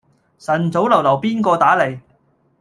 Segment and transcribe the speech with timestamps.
[0.39, 1.99] 晨早流流邊個打黎